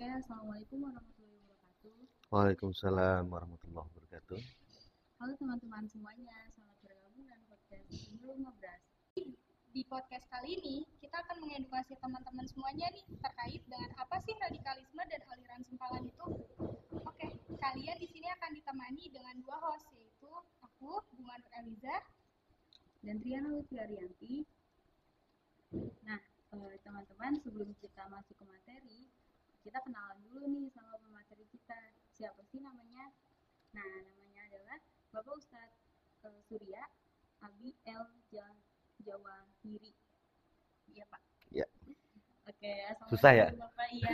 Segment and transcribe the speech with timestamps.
[0.00, 1.96] Oke, Assalamualaikum warahmatullahi wabarakatuh.
[2.32, 4.40] Waalaikumsalam warahmatullahi wabarakatuh.
[5.20, 8.80] Halo teman-teman semuanya, selamat bergabung dengan podcast Dulu Ngebras.
[9.76, 15.04] Di podcast kali ini, kita akan mengedukasi teman-teman semuanya nih terkait dengan apa sih radikalisme
[15.04, 16.26] dan aliran sempalan itu.
[17.04, 20.32] Oke, kalian di sini akan ditemani dengan dua host, yaitu
[20.64, 21.96] aku, Bunga Nur Eliza,
[23.04, 24.48] dan Triana Lutfi Arianti.
[26.08, 26.24] Nah,
[26.56, 29.09] eh, teman-teman, sebelum kita masuk ke materi,
[29.60, 31.78] kita kenalan dulu nih sama pemateri kita.
[32.16, 33.12] Siapa sih namanya?
[33.76, 34.78] Nah, namanya adalah
[35.12, 35.76] Bapak Ustadz
[36.24, 36.82] eh, Surya
[37.44, 37.76] Abi
[39.00, 39.92] Jawa Hiri.
[40.90, 41.22] Iya, Pak.
[41.52, 41.66] Ya.
[42.48, 42.72] Oke,
[43.08, 43.48] Susah ya?
[43.54, 43.88] Bapak.
[43.94, 44.10] Iya.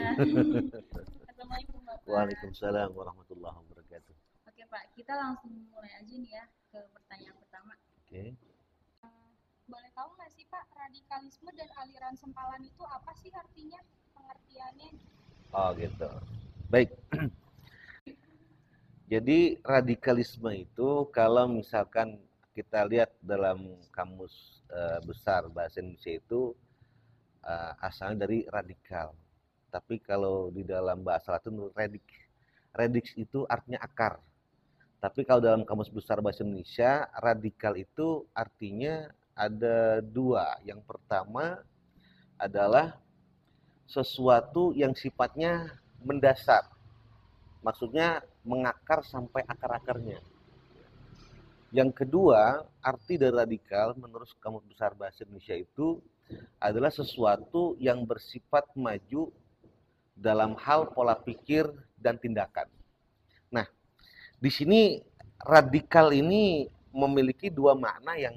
[1.31, 2.07] Assalamualaikum Bapak.
[2.07, 4.15] Waalaikumsalam warahmatullahi wabarakatuh.
[4.51, 4.85] Oke, Pak.
[4.95, 7.75] Kita langsung mulai aja nih ya ke pertanyaan pertama.
[8.07, 8.35] Oke.
[9.67, 13.83] Boleh tahu nggak sih Pak, radikalisme dan aliran sempalan itu apa sih artinya?
[14.15, 14.95] Pengertiannya?
[15.55, 16.09] Oh gitu.
[16.71, 16.91] Baik.
[19.13, 22.19] Jadi radikalisme itu kalau misalkan
[22.51, 26.57] kita lihat dalam kamus eh, besar bahasa Indonesia itu
[27.47, 29.15] eh, asalnya dari radikal.
[29.71, 31.71] Tapi kalau di dalam bahasa Latin.
[32.77, 34.21] Redix itu artinya akar.
[35.01, 40.61] Tapi kalau dalam kamus besar bahasa Indonesia, radikal itu artinya ada dua.
[40.61, 41.65] Yang pertama
[42.37, 43.01] adalah
[43.87, 46.67] sesuatu yang sifatnya mendasar.
[47.63, 50.23] Maksudnya mengakar sampai akar-akarnya.
[51.75, 55.99] Yang kedua, arti dari radikal menurut Kamus Besar Bahasa Indonesia itu
[56.63, 59.31] adalah sesuatu yang bersifat maju
[60.15, 61.67] dalam hal pola pikir
[61.99, 62.71] dan tindakan.
[63.51, 63.67] Nah,
[64.39, 65.03] di sini
[65.43, 68.35] radikal ini memiliki dua makna yang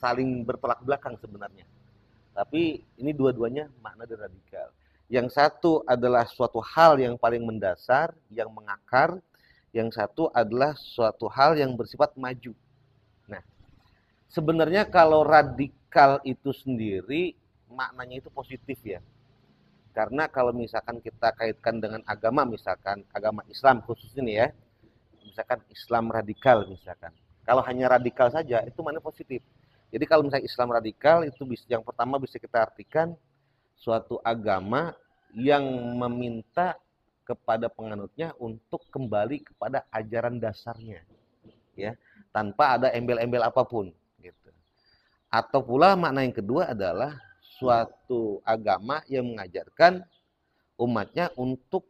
[0.00, 1.68] saling bertolak belakang sebenarnya.
[2.32, 4.72] Tapi ini dua-duanya makna dari radikal.
[5.10, 9.18] Yang satu adalah suatu hal yang paling mendasar, yang mengakar.
[9.74, 12.54] Yang satu adalah suatu hal yang bersifat maju.
[13.26, 13.42] Nah,
[14.30, 17.34] sebenarnya kalau radikal itu sendiri
[17.70, 19.02] maknanya itu positif ya.
[19.90, 24.54] Karena kalau misalkan kita kaitkan dengan agama, misalkan agama Islam khusus ini ya,
[25.26, 27.10] misalkan Islam radikal misalkan.
[27.42, 29.42] Kalau hanya radikal saja itu mana positif.
[29.90, 33.18] Jadi kalau misalnya Islam radikal itu yang pertama bisa kita artikan
[33.80, 34.92] suatu agama
[35.32, 35.64] yang
[35.96, 36.76] meminta
[37.24, 41.00] kepada penganutnya untuk kembali kepada ajaran dasarnya
[41.78, 41.96] ya
[42.34, 43.88] tanpa ada embel-embel apa pun
[44.20, 44.50] gitu
[45.30, 50.04] atau pula makna yang kedua adalah suatu agama yang mengajarkan
[50.80, 51.86] umatnya untuk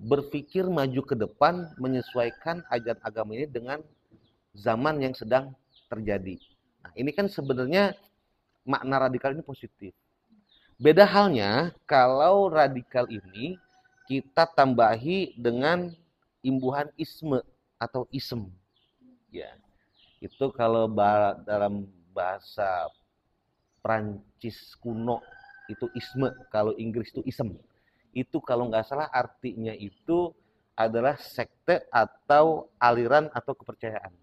[0.00, 3.84] berpikir maju ke depan menyesuaikan ajaran agama ini dengan
[4.56, 5.52] zaman yang sedang
[5.92, 6.40] terjadi.
[6.80, 7.92] Nah, ini kan sebenarnya
[8.64, 9.92] makna radikal ini positif.
[10.80, 13.60] Beda halnya kalau radikal ini
[14.08, 15.92] kita tambahi dengan
[16.40, 17.44] imbuhan isme
[17.76, 18.48] atau ism.
[19.28, 19.60] Ya.
[20.24, 20.88] Itu kalau
[21.44, 21.84] dalam
[22.16, 22.88] bahasa
[23.84, 25.20] Prancis kuno
[25.68, 27.60] itu isme, kalau Inggris itu ism.
[28.16, 30.32] Itu kalau nggak salah artinya itu
[30.72, 34.16] adalah sekte atau aliran atau kepercayaan.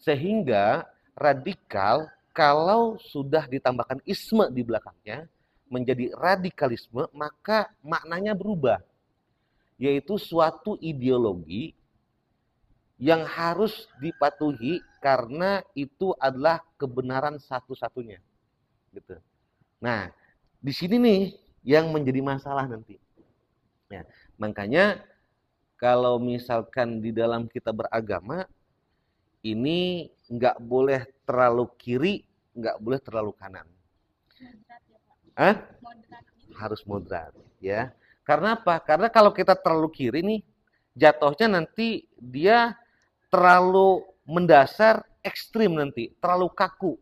[0.00, 5.28] Sehingga radikal kalau sudah ditambahkan isme di belakangnya
[5.74, 8.78] menjadi radikalisme, maka maknanya berubah.
[9.74, 11.74] Yaitu suatu ideologi
[12.94, 18.22] yang harus dipatuhi karena itu adalah kebenaran satu-satunya.
[18.94, 19.18] Gitu.
[19.82, 20.14] Nah,
[20.62, 21.22] di sini nih
[21.66, 23.02] yang menjadi masalah nanti.
[23.90, 24.06] Ya,
[24.38, 25.02] makanya
[25.76, 28.46] kalau misalkan di dalam kita beragama
[29.44, 32.24] ini nggak boleh terlalu kiri,
[32.56, 33.68] nggak boleh terlalu kanan.
[35.82, 36.52] Moderat gitu.
[36.54, 37.90] Harus moderat, ya.
[38.22, 38.78] Karena apa?
[38.80, 40.40] Karena kalau kita terlalu kiri nih,
[40.94, 42.72] jatuhnya nanti dia
[43.28, 46.94] terlalu mendasar, ekstrim nanti, terlalu kaku.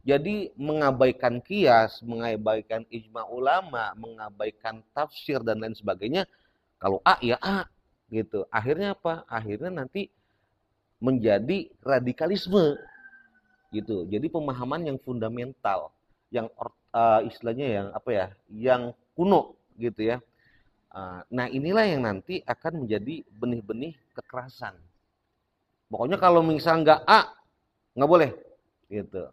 [0.00, 6.24] Jadi mengabaikan kias, mengabaikan ijma ulama, mengabaikan tafsir dan lain sebagainya.
[6.80, 7.68] Kalau A ya A
[8.08, 8.48] gitu.
[8.48, 9.28] Akhirnya apa?
[9.28, 10.08] Akhirnya nanti
[10.96, 12.80] menjadi radikalisme
[13.76, 14.08] gitu.
[14.08, 15.92] Jadi pemahaman yang fundamental,
[16.32, 18.82] yang or- eh, istilahnya yang apa ya, yang
[19.14, 20.16] kuno gitu ya.
[20.90, 24.74] Eh, nah inilah yang nanti akan menjadi benih-benih kekerasan.
[25.90, 27.34] Pokoknya kalau misal nggak A,
[27.98, 28.30] nggak boleh
[28.90, 29.26] gitu.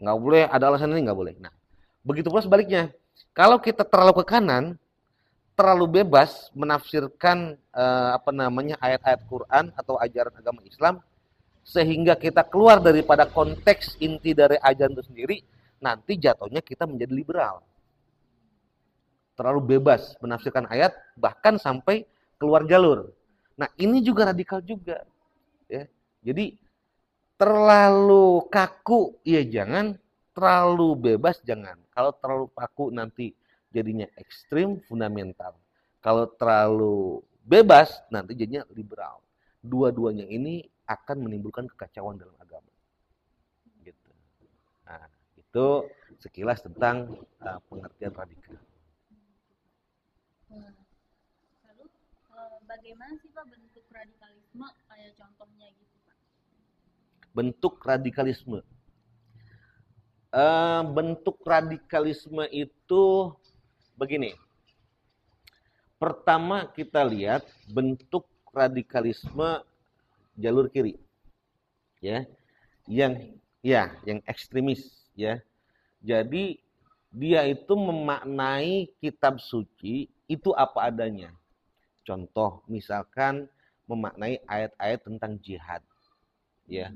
[0.00, 1.34] Nggak boleh, ada alasan ini nggak boleh.
[1.36, 1.52] Nah,
[2.00, 2.88] begitu pula sebaliknya.
[3.36, 4.80] Kalau kita terlalu ke kanan,
[5.52, 11.04] terlalu bebas menafsirkan eh, apa namanya ayat-ayat Quran atau ajaran agama Islam
[11.60, 15.36] sehingga kita keluar daripada konteks inti dari ajaran itu sendiri,
[15.80, 17.64] nanti jatuhnya kita menjadi liberal.
[19.40, 22.04] terlalu bebas menafsirkan ayat bahkan sampai
[22.36, 23.08] keluar jalur.
[23.56, 25.00] Nah, ini juga radikal juga.
[25.64, 25.88] Ya.
[26.20, 26.60] Jadi
[27.40, 29.96] terlalu kaku ya jangan,
[30.36, 31.80] terlalu bebas jangan.
[31.88, 33.32] Kalau terlalu kaku nanti
[33.72, 35.56] jadinya ekstrim fundamental.
[36.04, 39.24] Kalau terlalu bebas nanti jadinya liberal.
[39.64, 42.72] Dua-duanya ini akan menimbulkan kekacauan dalam agama.
[43.84, 44.10] Gitu.
[44.84, 45.08] Nah,
[45.50, 45.82] itu
[46.22, 47.10] sekilas tentang
[47.42, 48.54] uh, pengertian radikal.
[51.66, 51.84] Lalu
[52.30, 56.16] uh, bagaimana sih Pak bentuk radikalisme kayak contohnya gitu Pak?
[57.34, 58.62] Bentuk radikalisme.
[60.30, 63.34] Uh, bentuk radikalisme itu
[63.98, 64.38] begini.
[65.98, 68.22] Pertama kita lihat bentuk
[68.54, 69.66] radikalisme
[70.38, 70.94] jalur kiri.
[71.98, 72.22] Ya.
[72.86, 73.34] Yang
[73.66, 75.34] ya, yang ekstremis ya.
[76.00, 76.56] Jadi
[77.12, 81.36] dia itu memaknai kitab suci itu apa adanya.
[82.06, 83.44] Contoh misalkan
[83.84, 85.84] memaknai ayat-ayat tentang jihad.
[86.64, 86.88] Ya.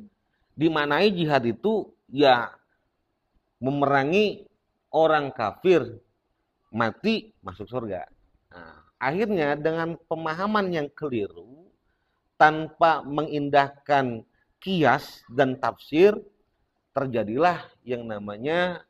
[0.56, 2.54] Dimaknai jihad itu ya
[3.60, 4.48] memerangi
[4.94, 5.84] orang kafir
[6.70, 8.06] mati masuk surga.
[8.54, 11.66] Nah, akhirnya dengan pemahaman yang keliru
[12.38, 14.22] tanpa mengindahkan
[14.62, 16.14] kias dan tafsir
[16.94, 18.86] terjadilah yang namanya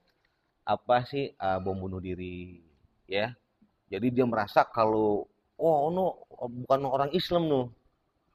[0.64, 2.60] apa sih uh, bom bunuh diri
[3.08, 3.32] ya.
[3.88, 5.24] Jadi dia merasa kalau
[5.56, 7.72] oh no bukan orang Islam no.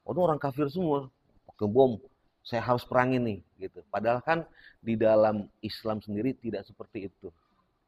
[0.02, 1.06] Oh no orang kafir semua.
[1.46, 1.96] Pakai bom.
[2.42, 3.84] Saya harus perangin nih gitu.
[3.92, 4.42] Padahal kan
[4.82, 7.28] di dalam Islam sendiri tidak seperti itu.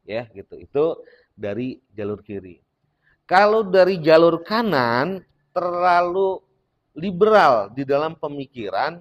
[0.04, 0.58] Ya, gitu.
[0.60, 0.84] Itu
[1.32, 2.60] dari jalur kiri.
[3.24, 5.24] Kalau dari jalur kanan
[5.56, 6.42] terlalu
[6.92, 9.00] liberal di dalam pemikiran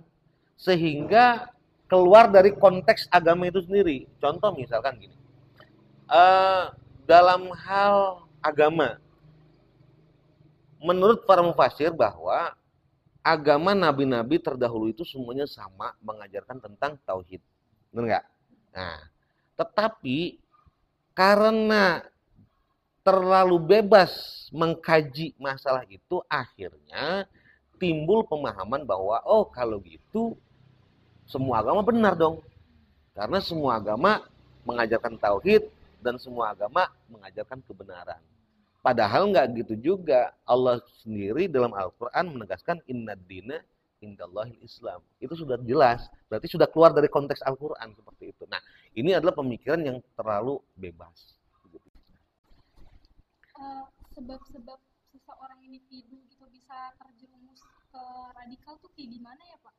[0.55, 1.51] sehingga
[1.91, 4.07] keluar dari konteks agama itu sendiri.
[4.23, 5.11] Contoh misalkan gini,
[6.07, 6.71] uh,
[7.03, 8.95] dalam hal agama,
[10.79, 12.55] menurut para mufasir bahwa
[13.19, 17.43] agama nabi-nabi terdahulu itu semuanya sama mengajarkan tentang tauhid,
[17.91, 18.25] benar nggak?
[18.71, 18.99] Nah,
[19.59, 20.39] tetapi
[21.11, 22.07] karena
[23.03, 27.27] terlalu bebas mengkaji masalah itu akhirnya
[27.75, 30.39] timbul pemahaman bahwa oh kalau gitu
[31.31, 32.43] semua agama benar dong.
[33.15, 34.27] Karena semua agama
[34.67, 35.71] mengajarkan tauhid
[36.03, 38.19] dan semua agama mengajarkan kebenaran.
[38.83, 40.35] Padahal nggak gitu juga.
[40.43, 43.63] Allah sendiri dalam Al-Quran menegaskan inna dina
[44.03, 44.99] indallahil Islam.
[45.23, 46.11] Itu sudah jelas.
[46.27, 48.43] Berarti sudah keluar dari konteks Al-Quran seperti itu.
[48.51, 48.59] Nah,
[48.97, 51.39] ini adalah pemikiran yang terlalu bebas
[54.21, 54.79] sebab-sebab
[55.11, 57.61] seseorang individu gitu bisa terjerumus
[57.91, 58.03] ke
[58.35, 59.75] radikal tuh kayak gimana ya Pak?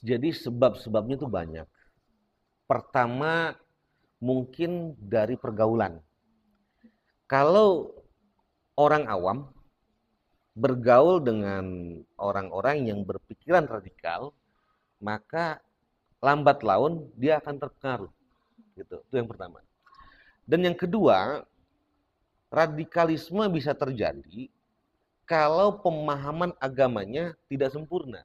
[0.00, 1.68] Jadi sebab-sebabnya tuh banyak.
[2.64, 3.54] Pertama
[4.18, 6.00] mungkin dari pergaulan.
[7.28, 7.92] Kalau
[8.74, 9.38] orang awam
[10.54, 11.64] bergaul dengan
[12.16, 14.32] orang-orang yang berpikiran radikal,
[15.02, 15.60] maka
[16.22, 18.12] lambat laun dia akan terpengaruh.
[18.78, 18.96] Gitu.
[19.04, 19.60] Itu yang pertama.
[20.46, 21.42] Dan yang kedua,
[22.48, 24.48] radikalisme bisa terjadi
[25.24, 28.22] kalau pemahaman agamanya tidak sempurna.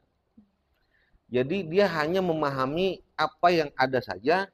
[1.30, 4.50] Jadi dia hanya memahami apa yang ada saja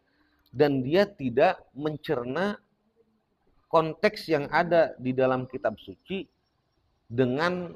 [0.51, 2.59] dan dia tidak mencerna
[3.71, 6.27] konteks yang ada di dalam kitab suci
[7.11, 7.75] dengan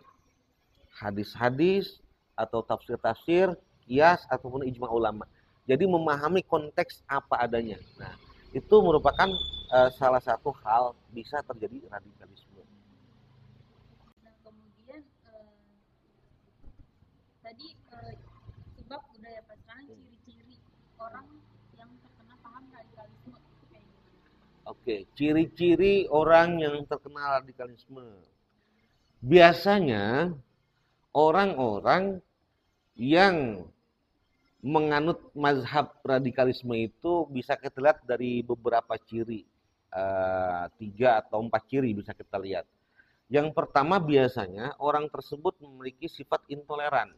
[1.00, 2.00] hadis-hadis
[2.39, 3.51] atau tafsir-tafsir,
[3.84, 5.27] kias ataupun ijma ulama.
[5.68, 7.77] Jadi memahami konteks apa adanya.
[8.00, 8.15] Nah,
[8.56, 9.29] itu merupakan
[9.70, 12.63] uh, salah satu hal bisa terjadi radikalisme.
[14.25, 15.53] Nah kemudian uh,
[17.46, 18.13] tadi uh,
[18.82, 20.58] sebab udah ya Pak ciri-ciri
[21.00, 21.27] orang
[21.79, 23.88] yang terkena paham radikalisme itu kayak?
[24.68, 28.06] Oke, ciri-ciri orang yang terkena radikalisme.
[29.20, 30.36] Biasanya
[31.15, 32.24] orang-orang
[33.00, 33.68] yang
[34.60, 39.48] menganut mazhab radikalisme itu bisa kita lihat dari beberapa ciri
[39.96, 42.68] uh, tiga atau empat ciri bisa kita lihat
[43.32, 47.15] yang pertama biasanya orang tersebut memiliki sifat intoleran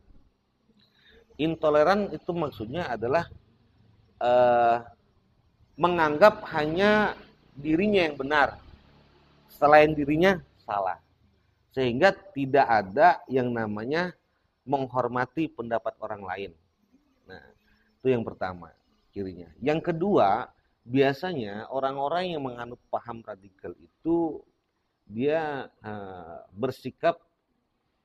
[1.41, 3.25] intoleran itu maksudnya adalah
[4.21, 4.85] uh,
[5.75, 7.17] menganggap hanya
[7.57, 8.61] dirinya yang benar
[9.51, 11.01] selain dirinya salah
[11.73, 14.13] sehingga tidak ada yang namanya
[14.63, 16.51] menghormati pendapat orang lain
[17.31, 17.43] Nah,
[18.03, 18.75] itu yang pertama
[19.15, 19.47] cirinya.
[19.63, 20.51] Yang kedua,
[20.83, 24.43] biasanya orang-orang yang menganut paham radikal itu
[25.07, 27.19] dia uh, bersikap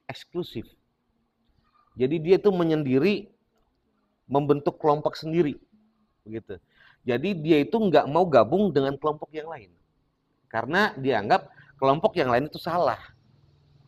[0.07, 0.67] eksklusif.
[1.97, 3.31] Jadi dia itu menyendiri
[4.27, 5.57] membentuk kelompok sendiri,
[6.27, 6.59] begitu.
[7.07, 9.71] Jadi dia itu nggak mau gabung dengan kelompok yang lain.
[10.51, 11.47] Karena dianggap
[11.79, 12.99] kelompok yang lain itu salah.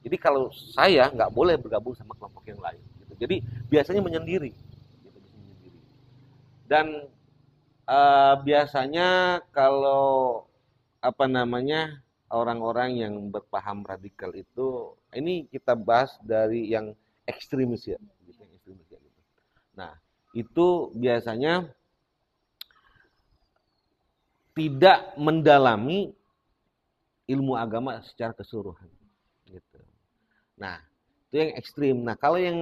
[0.06, 2.78] Jadi kalau saya nggak boleh bergabung sama kelompok yang lain.
[3.02, 3.12] Gitu.
[3.18, 4.54] Jadi biasanya menyendiri.
[4.54, 5.78] Gitu.
[6.70, 7.10] Dan
[7.90, 10.46] uh, biasanya kalau
[11.02, 16.92] apa namanya orang-orang yang berpaham radikal itu ini kita bahas dari yang
[17.24, 19.20] ekstremis yang ekstremis ya gitu.
[19.78, 19.92] Nah
[20.36, 21.72] itu biasanya
[24.58, 26.10] tidak mendalami
[27.30, 28.90] ilmu agama secara keseluruhan
[29.46, 29.78] gitu.
[30.58, 30.82] Nah,
[31.30, 31.96] itu yang ekstrim.
[32.02, 32.58] Nah, kalau yang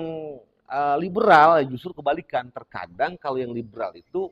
[0.68, 2.50] uh, liberal justru kebalikan.
[2.50, 4.30] Terkadang kalau yang liberal itu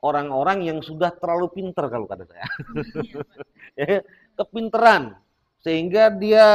[0.00, 2.46] orang-orang yang sudah terlalu pinter kalau kata saya.
[3.78, 4.00] ya,
[4.38, 5.18] kepinteran
[5.60, 6.46] sehingga dia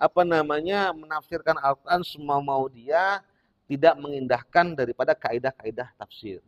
[0.00, 3.20] apa namanya menafsirkan Al-Qur'an semau mau dia
[3.68, 6.40] tidak mengindahkan daripada kaidah-kaidah tafsir.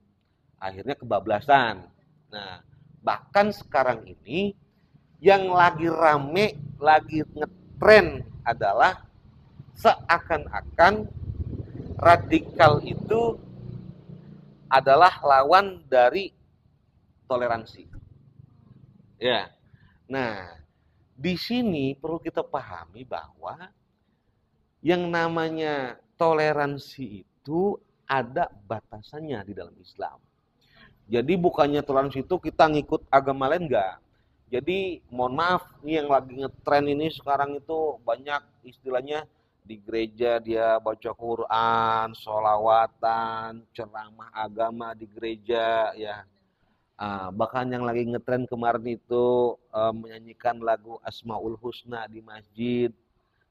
[0.56, 1.84] Akhirnya kebablasan.
[2.32, 2.64] Nah,
[3.02, 4.54] bahkan sekarang ini
[5.18, 9.02] yang lagi rame, lagi ngetren adalah
[9.78, 11.10] seakan-akan
[11.98, 13.38] radikal itu
[14.70, 16.30] adalah lawan dari
[17.26, 17.90] toleransi.
[19.18, 19.50] Ya.
[20.06, 20.54] Nah,
[21.18, 23.74] di sini perlu kita pahami bahwa
[24.78, 27.74] yang namanya toleransi itu
[28.06, 30.27] ada batasannya di dalam Islam.
[31.08, 33.96] Jadi bukannya toleransi itu kita ngikut agama lain enggak.
[34.48, 39.24] Jadi mohon maaf, ini yang lagi ngetren ini sekarang itu banyak istilahnya
[39.64, 46.24] di gereja dia baca Quran, solawatan, ceramah agama di gereja ya.
[46.98, 52.90] Uh, bahkan yang lagi ngetren kemarin itu uh, menyanyikan lagu Asmaul Husna di masjid,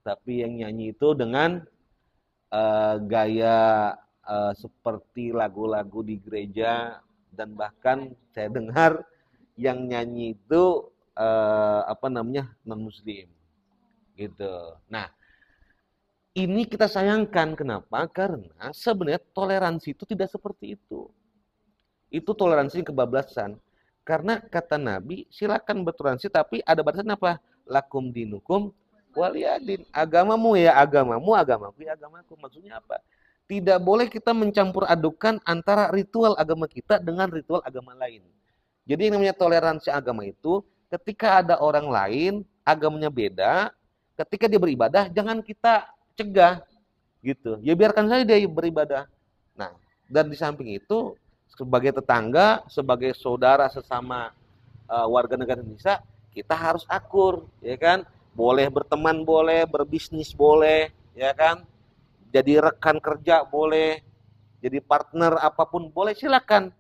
[0.02, 1.64] tapi yang nyanyi itu dengan
[2.52, 3.96] uh, gaya
[4.26, 7.00] uh, seperti lagu-lagu di gereja
[7.38, 9.06] dan bahkan saya dengar
[9.54, 13.30] yang nyanyi itu uh, apa namanya non muslim
[14.18, 14.54] gitu.
[14.90, 15.14] Nah
[16.38, 17.58] ini kita sayangkan.
[17.58, 18.06] Kenapa?
[18.10, 21.10] Karena sebenarnya toleransi itu tidak seperti itu.
[22.14, 23.58] Itu toleransi kebablasan.
[24.06, 27.42] Karena kata Nabi silakan bertoleransi tapi ada batasan apa?
[27.68, 28.72] Lakum dinukum
[29.18, 32.34] waliyadin agamamu ya agamamu agamaku ya agamaku.
[32.40, 33.02] Maksudnya apa
[33.48, 38.22] tidak boleh kita mencampur adukan antara ritual agama kita dengan ritual agama lain
[38.88, 43.76] jadi yang namanya toleransi agama itu ketika ada orang lain agamanya beda,
[44.16, 46.64] ketika dia beribadah jangan kita cegah
[47.20, 47.60] gitu.
[47.60, 49.04] Ya biarkan saja dia beribadah.
[49.60, 49.76] Nah,
[50.08, 51.20] dan di samping itu
[51.52, 54.32] sebagai tetangga, sebagai saudara sesama
[54.88, 56.00] uh, warga negara Indonesia,
[56.32, 58.08] kita harus akur, ya kan?
[58.32, 61.68] Boleh berteman boleh, berbisnis boleh, ya kan?
[62.28, 64.04] Jadi rekan kerja boleh,
[64.60, 66.76] jadi partner apa pun boleh silakan.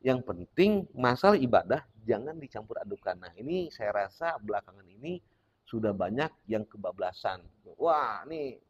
[0.00, 3.16] Yang penting masalah ibadah jangan dicampur adukan.
[3.16, 5.20] Nah ini saya rasa belakangan ini
[5.64, 7.40] sudah banyak yang kebablasan.
[7.80, 8.60] Wah ini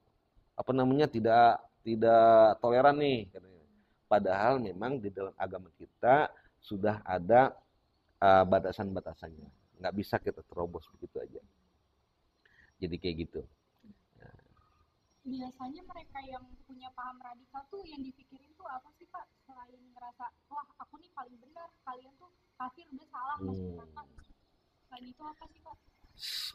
[0.54, 3.30] apa namanya tidak tidak toleran nih.
[4.10, 7.54] Padahal memang di dalam agama kita sudah ada
[8.18, 9.48] uh, batasan-batasannya.
[9.80, 11.40] Nggak bisa kita terobos begitu aja.
[12.82, 13.42] Jadi kayak gitu
[15.30, 19.24] biasanya mereka yang punya paham radikal tuh yang dipikirin tuh apa sih pak?
[19.46, 23.78] Selain ngerasa wah aku nih paling benar kalian tuh kafir udah salah masuk hmm.
[23.78, 24.02] neraka
[24.90, 25.76] selain itu apa sih pak?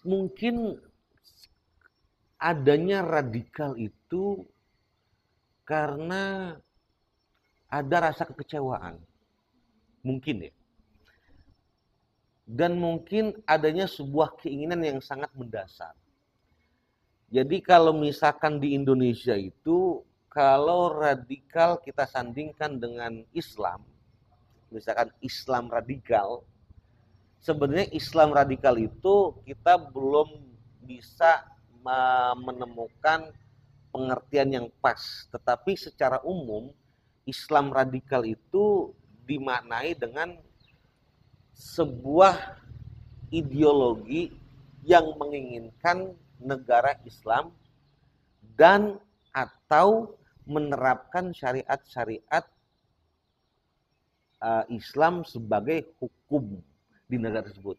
[0.03, 0.55] Mungkin
[2.35, 4.43] adanya radikal itu
[5.63, 6.53] karena
[7.71, 8.99] ada rasa kekecewaan.
[10.05, 10.53] Mungkin ya.
[12.45, 15.97] Dan mungkin adanya sebuah keinginan yang sangat mendasar
[17.35, 19.99] jadi kalau misalkan di Indonesia itu
[20.31, 23.83] kalau radikal kita sandingkan dengan Islam,
[24.71, 26.47] misalkan Islam radikal,
[27.43, 30.47] sebenarnya Islam radikal itu kita belum
[30.87, 31.43] bisa
[32.39, 33.35] menemukan
[33.91, 35.27] pengertian yang pas.
[35.27, 36.71] Tetapi secara umum
[37.27, 38.95] Islam radikal itu
[39.27, 40.39] dimaknai dengan
[41.51, 42.63] sebuah
[43.27, 44.31] ideologi
[44.87, 47.51] yang menginginkan negara Islam
[48.55, 48.99] dan
[49.35, 50.15] atau
[50.45, 52.45] menerapkan syariat-syariat
[54.39, 56.61] uh, Islam sebagai hukum
[57.09, 57.77] di negara tersebut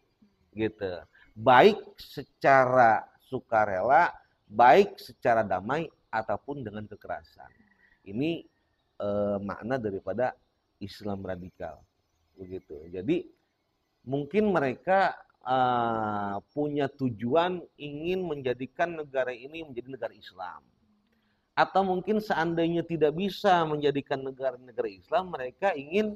[0.53, 1.01] gitu.
[1.37, 4.13] Baik secara sukarela
[4.47, 7.51] baik secara damai ataupun dengan kekerasan.
[8.07, 8.47] Ini
[9.03, 10.31] uh, makna daripada
[10.79, 11.83] Islam radikal
[12.39, 12.87] begitu.
[12.87, 13.27] Jadi
[14.07, 20.61] mungkin mereka uh, punya tujuan ingin menjadikan negara ini menjadi negara Islam.
[21.57, 26.13] Atau mungkin seandainya tidak bisa menjadikan negara-negara Islam, mereka ingin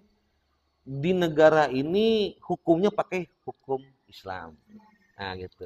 [0.86, 4.54] di negara ini hukumnya pakai hukum Islam.
[5.18, 5.66] Nah, gitu.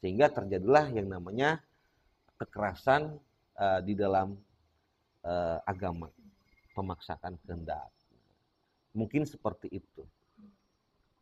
[0.00, 1.60] Sehingga terjadilah yang namanya
[2.40, 3.20] kekerasan
[3.60, 4.40] uh, di dalam
[5.24, 6.08] uh, agama,
[6.72, 7.92] pemaksakan kehendak.
[8.96, 10.02] Mungkin seperti itu.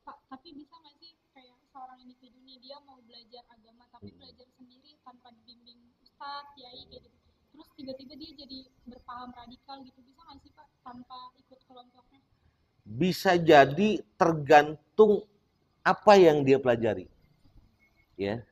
[0.07, 4.19] Pak, tapi bisa nggak sih kayak seorang individu nih dia mau belajar agama tapi hmm.
[4.21, 7.17] belajar sendiri tanpa dibimbing ustadz, kiai kayak gitu.
[7.49, 10.05] Terus tiba-tiba dia jadi berpaham radikal gitu.
[10.05, 12.21] Bisa nggak sih Pak tanpa ikut kelompoknya?
[12.85, 15.25] Bisa jadi tergantung
[15.89, 17.09] apa yang dia pelajari
[18.19, 18.43] ya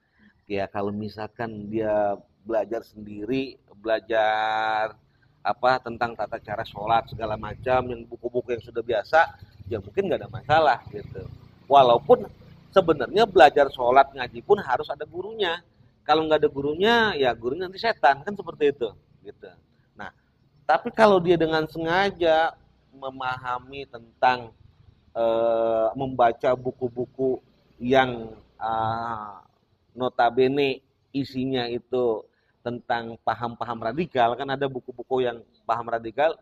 [0.46, 4.96] ya kalau misalkan dia belajar sendiri belajar
[5.44, 9.36] apa tentang tata cara sholat segala macam yang buku-buku yang sudah biasa
[9.68, 11.28] ya mungkin nggak ada masalah gitu
[11.68, 12.24] walaupun
[12.76, 15.64] sebenarnya belajar sholat ngaji pun harus ada gurunya.
[16.04, 18.92] Kalau nggak ada gurunya ya gurunya nanti setan kan seperti itu
[19.24, 19.48] gitu.
[19.96, 20.12] Nah
[20.68, 22.52] tapi kalau dia dengan sengaja
[22.92, 24.52] memahami tentang
[25.16, 25.24] e,
[25.96, 27.40] membaca buku-buku
[27.76, 29.36] yang uh,
[29.92, 30.80] notabene
[31.12, 32.24] isinya itu
[32.64, 36.40] tentang paham-paham radikal kan ada buku-buku yang paham radikal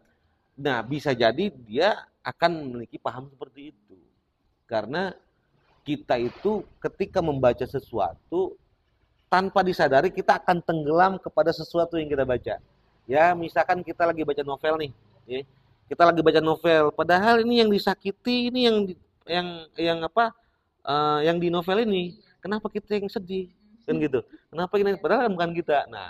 [0.54, 4.00] nah bisa jadi dia akan memiliki paham seperti itu.
[4.64, 5.12] Karena
[5.84, 8.56] kita itu ketika membaca sesuatu
[9.28, 12.56] tanpa disadari kita akan tenggelam kepada sesuatu yang kita baca.
[13.04, 14.90] Ya misalkan kita lagi baca novel nih
[15.28, 15.40] ya,
[15.92, 18.76] kita lagi baca novel padahal ini yang disakiti ini yang
[19.28, 20.32] yang yang apa
[20.88, 23.52] uh, yang di novel ini kenapa kita yang sedih?
[23.84, 24.24] Kan gitu.
[24.48, 24.96] Kenapa ini?
[24.96, 25.84] Padahal kan bukan kita.
[25.92, 26.08] Nah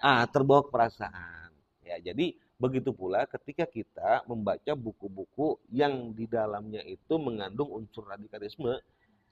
[0.00, 1.52] ah terbawa perasaan.
[1.84, 8.80] Ya jadi begitu pula ketika kita membaca buku-buku yang di dalamnya itu mengandung unsur radikalisme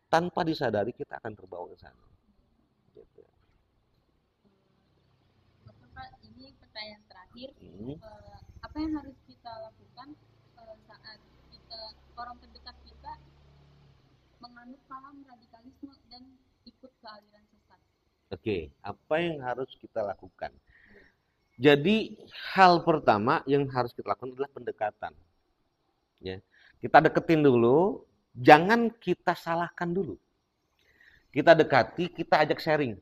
[0.09, 2.05] tanpa disadari kita akan terbawa ke sana
[2.97, 3.23] gitu.
[5.93, 7.97] Pak, ini pertanyaan terakhir hmm.
[8.01, 10.09] uh, apa yang harus kita lakukan
[10.57, 11.21] uh, saat
[11.53, 11.81] kita
[12.17, 13.13] orang terdekat kita
[14.41, 16.23] menganut paham radikalisme dan
[16.65, 17.81] ikut ke aliran sesat.
[18.33, 20.53] Oke, apa yang harus kita lakukan?
[21.59, 22.15] Jadi
[22.55, 25.13] hal pertama yang harus kita lakukan adalah pendekatan.
[26.23, 26.39] Ya,
[26.79, 28.07] kita deketin dulu,
[28.39, 30.15] jangan kita salahkan dulu.
[31.35, 32.95] Kita dekati, kita ajak sharing.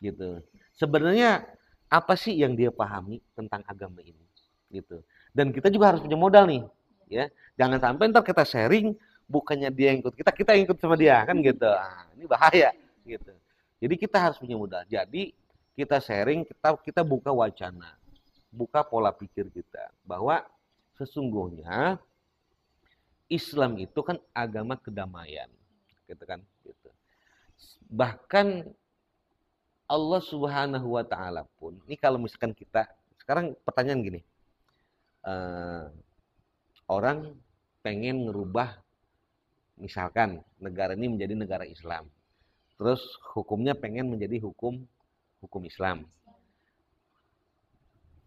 [0.00, 0.40] Gitu.
[0.74, 1.46] Sebenarnya
[1.86, 4.26] apa sih yang dia pahami tentang agama ini?
[4.72, 5.04] Gitu.
[5.30, 6.62] Dan kita juga harus punya modal nih,
[7.06, 7.30] ya.
[7.54, 8.98] Jangan sampai ntar kita sharing,
[9.30, 11.64] bukannya dia yang ikut kita, kita yang ikut sama dia kan gitu.
[11.66, 12.70] Nah, ini bahaya
[13.06, 13.32] gitu.
[13.78, 14.82] Jadi kita harus punya modal.
[14.88, 15.32] Jadi
[15.74, 17.98] kita sharing, kita kita buka wacana,
[18.50, 20.42] buka pola pikir kita bahwa
[20.94, 21.98] sesungguhnya
[23.28, 25.48] Islam itu kan agama kedamaian,
[26.04, 26.44] gitu kan?
[26.60, 26.88] Gitu.
[27.88, 28.68] Bahkan
[29.88, 32.88] Allah Subhanahu Wa Taala pun, ini kalau misalkan kita
[33.20, 34.20] sekarang pertanyaan gini,
[35.24, 35.88] uh,
[36.88, 37.32] orang
[37.80, 38.80] pengen ngerubah
[39.80, 42.08] misalkan negara ini menjadi negara Islam,
[42.76, 43.00] terus
[43.32, 44.84] hukumnya pengen menjadi hukum
[45.40, 46.04] hukum Islam.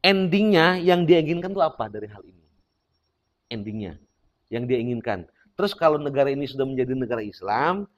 [0.01, 2.45] Endingnya yang dia inginkan itu apa dari hal ini?
[3.49, 3.97] Endingnya
[4.51, 5.27] yang dia inginkan.
[5.57, 7.89] Terus kalau negara ini sudah menjadi negara Islam,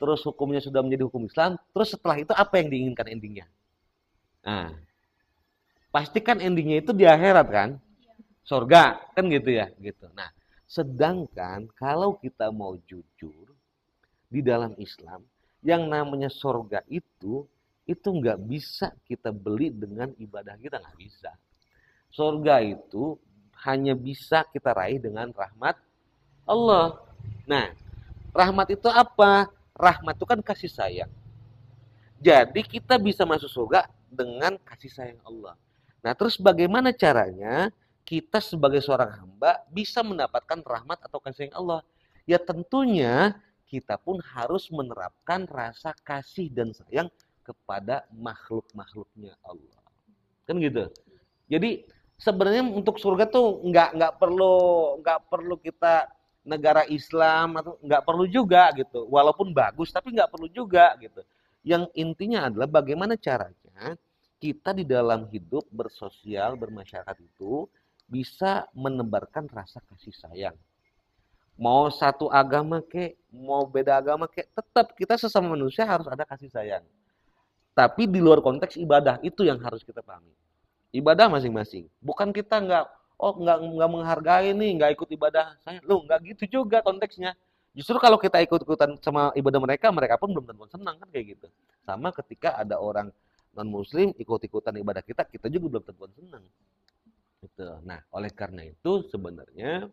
[0.00, 3.46] terus hukumnya sudah menjadi hukum Islam, terus setelah itu apa yang diinginkan endingnya?
[4.42, 4.74] Nah,
[5.92, 7.70] pastikan endingnya itu di akhirat kan?
[8.42, 10.10] Surga, kan gitu ya, gitu.
[10.16, 10.32] Nah,
[10.72, 13.44] Sedangkan kalau kita mau jujur
[14.32, 15.20] di dalam Islam,
[15.60, 17.44] yang namanya sorga itu
[17.84, 21.36] itu nggak bisa kita beli dengan ibadah kita nggak bisa.
[22.08, 23.20] Sorga itu
[23.68, 25.76] hanya bisa kita raih dengan rahmat
[26.46, 27.00] Allah.
[27.46, 27.74] Nah,
[28.32, 29.50] rahmat itu apa?
[29.74, 31.12] Rahmat itu kan kasih sayang.
[32.22, 35.54] Jadi kita bisa masuk surga dengan kasih sayang Allah.
[36.02, 37.70] Nah, terus bagaimana caranya?
[38.02, 41.80] kita sebagai seorang hamba bisa mendapatkan rahmat atau kasih Allah?
[42.26, 47.08] Ya tentunya kita pun harus menerapkan rasa kasih dan sayang
[47.42, 49.80] kepada makhluk-makhluknya Allah.
[50.46, 50.92] Kan gitu.
[51.48, 51.86] Jadi
[52.20, 54.54] sebenarnya untuk surga tuh nggak nggak perlu
[55.02, 56.06] nggak perlu kita
[56.42, 59.06] negara Islam atau nggak perlu juga gitu.
[59.06, 61.22] Walaupun bagus tapi nggak perlu juga gitu.
[61.62, 63.94] Yang intinya adalah bagaimana caranya
[64.42, 67.70] kita di dalam hidup bersosial bermasyarakat itu
[68.10, 70.58] bisa menebarkan rasa kasih sayang.
[71.54, 76.50] Mau satu agama kek, mau beda agama kek, tetap kita sesama manusia harus ada kasih
[76.50, 76.82] sayang.
[77.72, 80.34] Tapi di luar konteks ibadah itu yang harus kita pahami.
[80.92, 81.88] Ibadah masing-masing.
[82.02, 82.84] Bukan kita nggak
[83.22, 85.78] oh nggak nggak menghargai nih, nggak ikut ibadah saya.
[85.86, 87.38] Lu nggak gitu juga konteksnya.
[87.72, 91.46] Justru kalau kita ikut-ikutan sama ibadah mereka, mereka pun belum tentu senang kan kayak gitu.
[91.86, 93.08] Sama ketika ada orang
[93.54, 96.44] non muslim ikut-ikutan ibadah kita, kita juga belum tentu senang.
[97.40, 97.66] Gitu.
[97.86, 99.88] Nah, oleh karena itu sebenarnya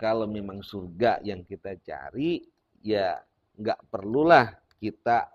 [0.00, 2.40] kalau memang surga yang kita cari,
[2.80, 3.20] ya
[3.60, 5.28] nggak perlulah kita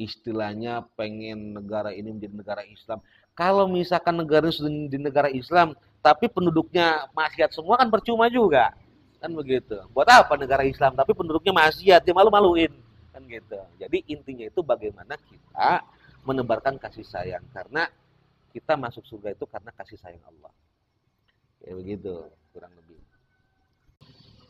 [0.00, 3.04] istilahnya pengen negara ini menjadi negara Islam.
[3.36, 8.72] Kalau misalkan negara ini di negara Islam, tapi penduduknya maksiat semua kan percuma juga.
[9.20, 9.76] Kan begitu.
[9.92, 12.72] Buat apa negara Islam tapi penduduknya maksiat, dia malu-maluin.
[13.12, 13.60] Kan gitu.
[13.76, 15.84] Jadi intinya itu bagaimana kita
[16.24, 17.92] menebarkan kasih sayang karena
[18.56, 20.52] kita masuk surga itu karena kasih sayang Allah.
[21.60, 22.14] Kayak begitu,
[22.56, 22.96] kurang lebih.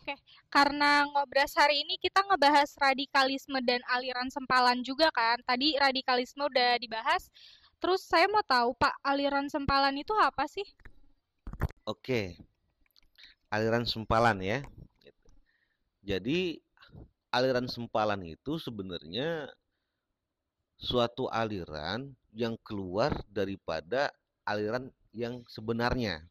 [0.06, 0.14] Oke,
[0.46, 5.42] karena ngobras hari ini kita ngebahas radikalisme dan aliran sempalan juga kan.
[5.42, 7.26] Tadi radikalisme udah dibahas.
[7.86, 10.66] Terus saya mau tahu Pak, aliran sempalan itu apa sih?
[11.86, 12.34] Oke.
[13.46, 14.58] Aliran sempalan ya.
[16.02, 16.58] Jadi
[17.30, 19.46] aliran sempalan itu sebenarnya
[20.82, 24.10] suatu aliran yang keluar daripada
[24.42, 26.26] aliran yang sebenarnya.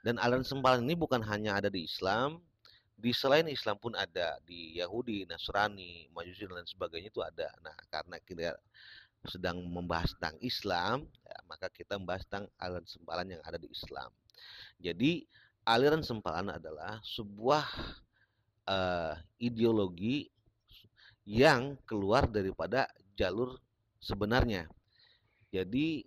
[0.00, 2.40] Dan aliran sempalan ini bukan hanya ada di Islam,
[2.96, 7.52] di selain Islam pun ada, di Yahudi, Nasrani, Majusi dan sebagainya itu ada.
[7.60, 8.56] Nah, karena kita
[9.28, 14.10] sedang membahas tentang Islam, ya, maka kita membahas tentang aliran sempalan yang ada di Islam.
[14.80, 15.28] Jadi,
[15.68, 17.66] aliran sempalan adalah sebuah
[18.64, 20.30] uh, ideologi
[21.28, 23.60] yang keluar daripada jalur
[24.00, 24.64] sebenarnya.
[25.52, 26.06] Jadi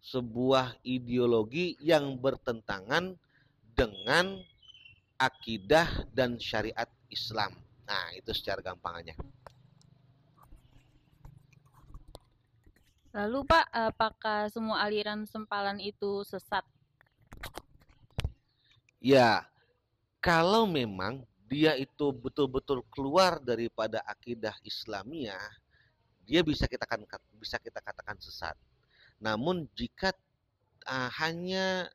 [0.00, 3.12] sebuah ideologi yang bertentangan
[3.76, 4.40] dengan
[5.20, 7.52] akidah dan syariat Islam.
[7.84, 9.39] Nah, itu secara gampangannya.
[13.10, 16.62] Lalu Pak, apakah semua aliran sempalan itu sesat?
[19.02, 19.50] Ya,
[20.22, 25.42] kalau memang dia itu betul-betul keluar daripada akidah Islamiyah,
[26.22, 27.02] dia bisa kita kan
[27.34, 28.54] bisa kita katakan sesat.
[29.18, 30.14] Namun jika
[30.86, 31.90] uh, hanya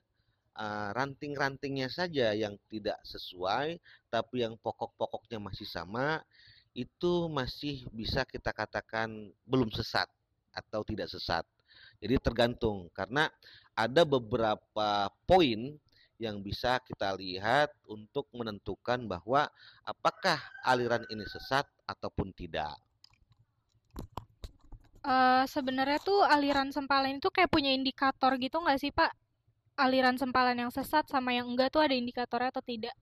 [0.96, 3.76] ranting-rantingnya saja yang tidak sesuai,
[4.08, 6.24] tapi yang pokok-pokoknya masih sama,
[6.72, 10.08] itu masih bisa kita katakan belum sesat
[10.56, 11.44] atau tidak sesat.
[12.00, 13.28] Jadi tergantung karena
[13.76, 15.76] ada beberapa poin
[16.16, 19.52] yang bisa kita lihat untuk menentukan bahwa
[19.84, 22.72] apakah aliran ini sesat ataupun tidak.
[25.06, 29.14] Uh, sebenarnya tuh aliran sempalan itu kayak punya indikator gitu nggak sih Pak?
[29.76, 32.96] Aliran sempalan yang sesat sama yang enggak tuh ada indikatornya atau tidak?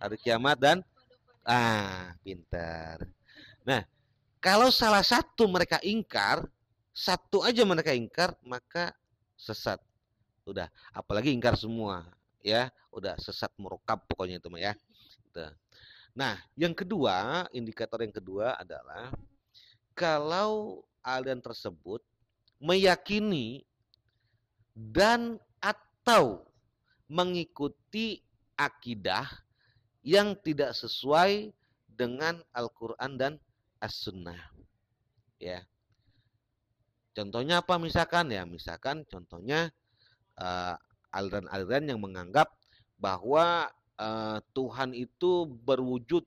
[0.00, 0.76] hari kiamat dan
[1.44, 3.04] ah pintar
[3.64, 3.84] nah
[4.40, 6.44] kalau salah satu mereka ingkar
[6.94, 8.94] satu aja mereka ingkar maka
[9.34, 9.82] sesat.
[10.46, 12.06] Udah, apalagi ingkar semua,
[12.40, 12.70] ya.
[12.94, 14.72] Udah sesat merokap pokoknya itu ya.
[15.26, 15.44] Gitu.
[16.14, 19.10] Nah, yang kedua, indikator yang kedua adalah
[19.98, 21.98] kalau aliran tersebut
[22.62, 23.66] meyakini
[24.74, 26.42] dan atau
[27.06, 28.20] mengikuti
[28.58, 29.26] akidah
[30.04, 31.54] yang tidak sesuai
[31.88, 33.38] dengan Al-Qur'an dan
[33.78, 34.52] As-Sunnah.
[35.38, 35.62] Ya.
[37.14, 38.42] Contohnya apa misalkan ya?
[38.42, 39.70] Misalkan contohnya
[40.36, 40.74] uh,
[41.14, 42.50] aliran-aliran yang menganggap
[42.98, 46.26] bahwa uh, Tuhan itu berwujud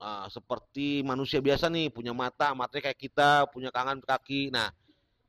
[0.00, 4.48] uh, seperti manusia biasa nih, punya mata, matanya kayak kita, punya tangan, kaki.
[4.48, 4.72] Nah,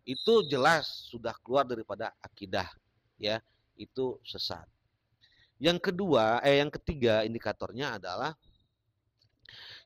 [0.05, 2.69] itu jelas sudah keluar daripada akidah,
[3.17, 3.41] ya.
[3.75, 4.63] Itu sesat.
[5.59, 8.31] Yang kedua, eh yang ketiga indikatornya adalah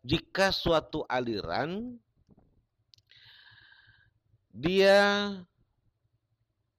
[0.05, 1.97] jika suatu aliran
[4.53, 5.29] dia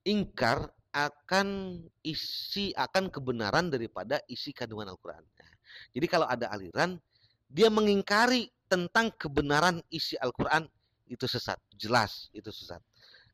[0.03, 5.23] ingkar akan isi akan kebenaran daripada isi kandungan Al-Qur'an.
[5.23, 5.53] Nah,
[5.95, 6.99] jadi kalau ada aliran
[7.47, 10.67] dia mengingkari tentang kebenaran isi Al-Qur'an
[11.07, 12.83] itu sesat, jelas itu sesat.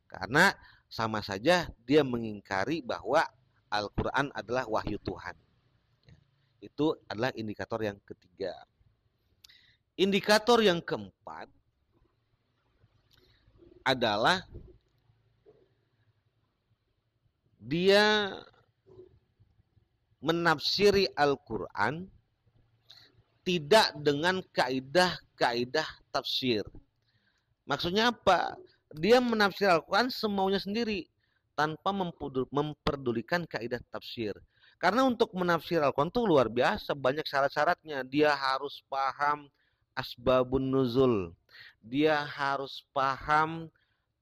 [0.08, 0.56] Karena
[0.88, 3.20] sama saja dia mengingkari bahwa
[3.68, 5.36] Al-Quran adalah wahyu Tuhan.
[6.08, 6.16] Ya.
[6.64, 8.56] Itu adalah indikator yang ketiga.
[10.00, 11.52] Indikator yang keempat
[13.84, 14.48] adalah
[17.60, 18.32] dia
[20.24, 22.08] menafsiri Al-Quran
[23.44, 26.64] tidak dengan kaidah-kaidah tafsir.
[27.64, 28.56] Maksudnya apa?
[28.96, 31.08] Dia menafsir Al-Quran semaunya sendiri
[31.52, 31.92] tanpa
[32.48, 34.32] memperdulikan kaidah tafsir.
[34.78, 38.06] Karena untuk menafsir Al-Quran itu luar biasa, banyak syarat-syaratnya.
[38.06, 39.50] Dia harus paham
[39.98, 41.34] asbabun nuzul.
[41.82, 43.66] Dia harus paham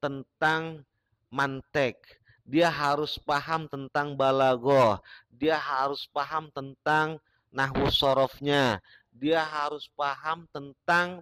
[0.00, 0.80] tentang
[1.28, 2.00] mantek.
[2.48, 4.96] Dia harus paham tentang balagoh.
[5.28, 7.20] Dia harus paham tentang
[7.52, 8.80] nahwu sorofnya.
[9.12, 11.20] Dia harus paham tentang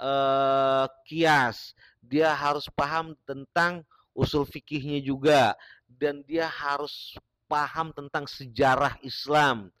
[0.00, 1.76] uh, kias.
[2.02, 5.56] Dia harus paham tentang usul fikihnya juga
[5.88, 7.16] dan dia harus
[7.48, 9.72] paham tentang sejarah Islam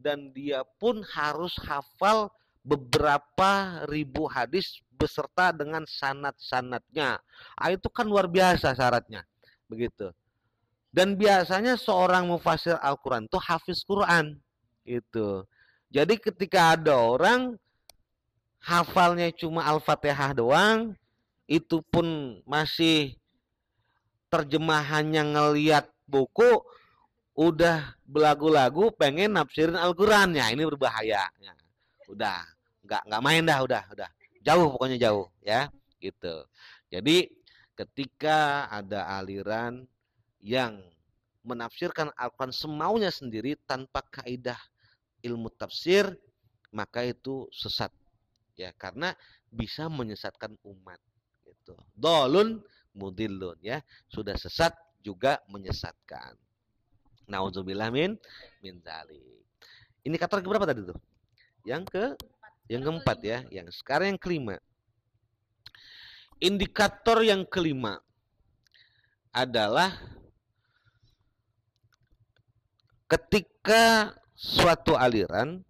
[0.00, 2.32] dan dia pun harus hafal
[2.64, 7.20] beberapa ribu hadis beserta dengan sanat-sanatnya.
[7.56, 9.24] Ah, itu kan luar biasa syaratnya.
[9.64, 10.12] Begitu.
[10.90, 14.36] Dan biasanya seorang mufasir Al-Quran itu hafiz Quran.
[14.84, 15.46] Itu.
[15.88, 17.56] Jadi ketika ada orang
[18.60, 20.94] hafalnya cuma Al-Fatihah doang,
[21.50, 23.16] itu pun masih
[24.30, 26.62] terjemahannya ngeliat buku
[27.34, 30.36] udah belagu-lagu pengen nafsirin Al-Quran.
[30.36, 31.26] Ya ini berbahaya.
[31.40, 31.52] Ya.
[32.10, 32.42] udah
[32.82, 34.10] nggak nggak main dah udah udah.
[34.42, 36.46] Jauh pokoknya jauh ya gitu.
[36.90, 37.30] Jadi
[37.74, 39.86] ketika ada aliran
[40.42, 40.82] yang
[41.46, 44.58] menafsirkan Al-Quran semaunya sendiri tanpa kaidah
[45.24, 46.12] ilmu tafsir
[46.72, 47.92] maka itu sesat
[48.60, 49.16] ya karena
[49.48, 51.00] bisa menyesatkan umat
[51.48, 52.60] gitu dolun
[52.94, 53.80] mudillun ya.
[54.10, 56.36] Sudah sesat juga menyesatkan.
[57.30, 58.18] Nauzubillah min
[58.60, 59.22] min dzalik.
[60.02, 60.98] Indikator berapa tadi tuh?
[61.62, 62.04] Yang ke
[62.70, 64.56] yang keempat ya, yang sekarang yang kelima.
[66.40, 68.00] Indikator yang kelima
[69.30, 69.92] adalah
[73.04, 75.60] ketika suatu aliran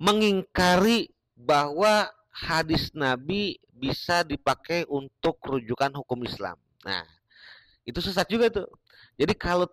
[0.00, 6.58] mengingkari bahwa hadis Nabi bisa dipakai untuk rujukan hukum Islam.
[6.82, 7.06] Nah,
[7.86, 8.66] itu sesat juga tuh.
[9.14, 9.70] Jadi kalau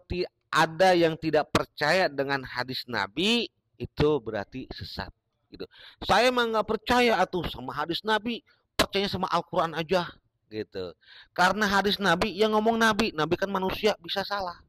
[0.54, 3.50] ada yang tidak percaya dengan hadis Nabi,
[3.82, 5.10] itu berarti sesat.
[5.50, 5.66] Gitu.
[6.06, 8.46] Saya mah nggak percaya atuh sama hadis Nabi,
[8.78, 10.06] percaya sama Al-Quran aja.
[10.54, 10.94] Gitu.
[11.34, 14.62] Karena hadis Nabi yang ngomong Nabi, Nabi kan manusia bisa salah.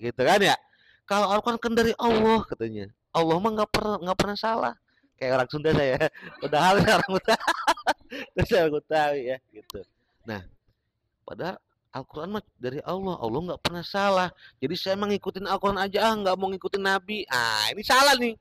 [0.00, 0.56] Gitu kan ya.
[1.04, 2.88] Kalau Al-Quran kan dari Allah katanya.
[3.12, 4.74] Allah mah nggak pernah nggak pernah salah
[5.18, 5.98] kayak orang Sunda saya.
[6.42, 9.80] Padahal orang Betawi saya Betawi ya gitu.
[10.24, 10.42] Nah
[11.26, 11.60] padahal
[11.92, 13.16] Al-Quran mah dari Allah.
[13.18, 14.28] Allah nggak pernah salah.
[14.62, 17.26] Jadi saya mengikutin Al-Quran aja ah nggak mau ngikutin Nabi.
[17.28, 18.38] Ah ini salah nih.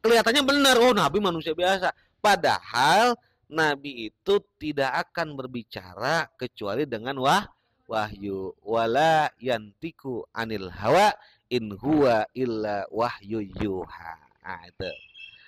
[0.00, 0.76] Kelihatannya benar.
[0.78, 1.90] Oh Nabi manusia biasa.
[2.22, 3.18] Padahal
[3.50, 7.44] Nabi itu tidak akan berbicara kecuali dengan wah
[7.90, 8.54] wahyu.
[8.62, 11.10] Wala yantiku anil hawa
[11.50, 14.14] in huwa illa wahyu yuha.
[14.46, 14.90] Nah itu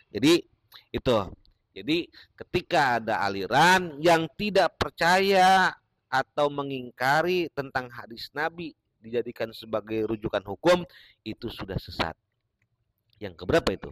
[0.09, 0.43] jadi
[0.93, 1.17] itu.
[1.79, 5.71] Jadi ketika ada aliran yang tidak percaya
[6.11, 10.83] atau mengingkari tentang hadis Nabi dijadikan sebagai rujukan hukum
[11.23, 12.19] itu sudah sesat.
[13.23, 13.91] Yang keberapa itu?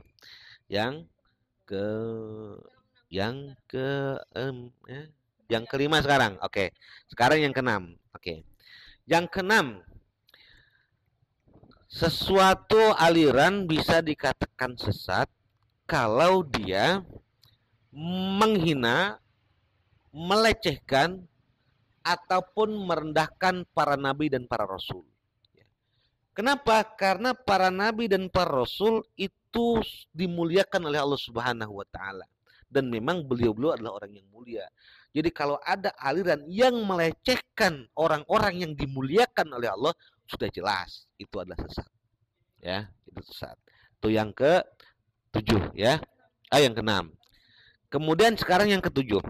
[0.66, 1.06] Yang
[1.62, 1.86] ke
[3.06, 5.06] yang ke um, eh,
[5.46, 6.42] yang kelima sekarang.
[6.42, 6.74] Oke.
[7.06, 7.94] Sekarang yang keenam.
[8.10, 8.42] Oke.
[9.06, 9.86] Yang keenam
[11.86, 15.30] sesuatu aliran bisa dikatakan sesat
[15.86, 17.00] kalau dia
[17.94, 19.16] menghina,
[20.12, 21.24] melecehkan,
[22.06, 25.02] ataupun merendahkan para nabi dan para rasul.
[26.30, 26.86] Kenapa?
[26.94, 29.82] Karena para nabi dan para rasul itu
[30.14, 32.22] dimuliakan oleh Allah Subhanahu wa taala
[32.70, 34.66] dan memang beliau-beliau adalah orang yang mulia.
[35.10, 39.96] Jadi kalau ada aliran yang melecehkan orang-orang yang dimuliakan oleh Allah
[40.28, 41.88] sudah jelas itu adalah sesat.
[42.60, 43.56] Ya, itu sesat.
[43.96, 44.60] Itu yang ke
[45.40, 46.00] tujuh ya.
[46.48, 47.12] Ah yang keenam.
[47.90, 49.22] Kemudian sekarang yang ketujuh.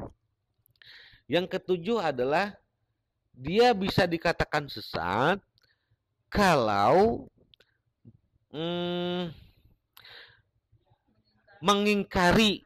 [1.27, 2.55] Yang ketujuh adalah
[3.37, 5.37] dia bisa dikatakan sesat
[6.33, 7.29] kalau
[8.49, 9.29] hmm,
[11.61, 12.65] mengingkari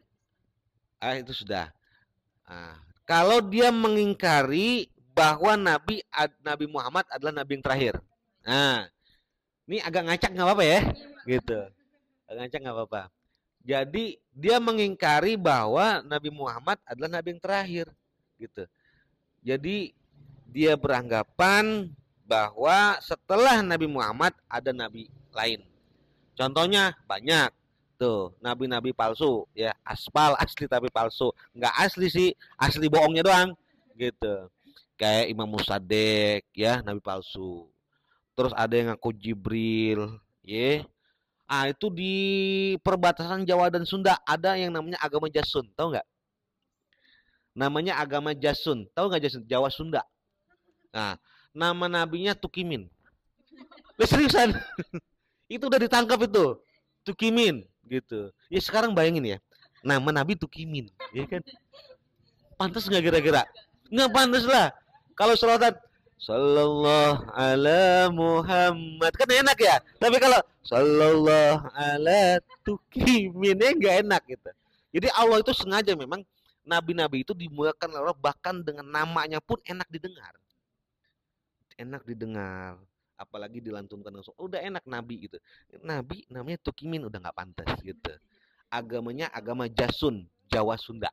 [1.03, 1.75] ah itu sudah
[2.47, 6.07] ah, kalau dia mengingkari bahwa Nabi
[6.45, 7.95] Nabi Muhammad adalah Nabi yang terakhir
[8.47, 8.87] nah
[9.67, 10.81] ini agak ngacak nggak apa-apa ya
[11.27, 11.59] gitu
[12.31, 13.03] agak ngacak nggak apa-apa
[13.61, 17.87] jadi dia mengingkari bahwa Nabi Muhammad adalah nabi yang terakhir
[18.41, 18.65] gitu.
[19.45, 19.93] Jadi
[20.49, 21.93] dia beranggapan
[22.25, 25.61] bahwa setelah Nabi Muhammad ada nabi lain.
[26.35, 27.53] Contohnya banyak.
[28.01, 29.77] Tuh nabi-nabi palsu ya.
[29.85, 31.29] Aspal asli tapi palsu.
[31.53, 33.51] Nggak asli sih asli bohongnya doang
[33.93, 34.49] gitu.
[34.97, 37.69] Kayak Imam Musadek ya nabi palsu.
[38.33, 40.81] Terus ada yang ngaku Jibril ya
[41.51, 42.15] ah itu di
[42.87, 44.15] perbatasan Jawa dan Sunda.
[44.23, 46.07] Ada yang namanya agama Jasun tahu nggak?
[47.59, 48.87] Namanya agama Jasun.
[48.95, 49.43] Tahu nggak Jasun?
[49.51, 50.07] Jawa Sunda.
[50.95, 51.19] Nah
[51.51, 52.87] nama nabinya Tukimin.
[53.99, 54.55] Lah, seriusan?
[55.51, 56.63] Itu udah ditangkap itu.
[57.03, 58.31] Tukimin gitu.
[58.47, 59.39] Ya sekarang bayangin ya.
[59.83, 61.43] Nama nabi Tukimin ya kan?
[62.55, 63.43] Pantas nggak kira-kira?
[63.91, 64.71] Nggak pantas lah.
[65.19, 65.75] Kalau sholatan
[66.21, 69.13] Sallallahu ala Muhammad.
[69.17, 69.81] Kan enak ya?
[69.97, 74.51] Tapi kalau Sallallahu ala Tukimin ya nggak enak gitu.
[74.93, 76.21] Jadi Allah itu sengaja memang
[76.61, 80.37] nabi-nabi itu dimulakan oleh Allah bahkan dengan namanya pun enak didengar.
[81.81, 82.77] Enak didengar.
[83.17, 85.41] Apalagi dilantunkan langsung oh, udah enak nabi gitu.
[85.81, 88.13] Nabi namanya Tukimin udah nggak pantas gitu.
[88.69, 91.09] Agamanya agama Jasun Jawa Sunda